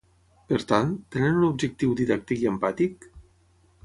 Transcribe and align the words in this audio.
Per 0.51 0.57
tant, 0.69 0.95
tenen 1.15 1.37
un 1.41 1.45
objectiu 1.49 1.93
didàctic 1.99 2.41
i 2.45 2.49
empàtic? 2.53 3.07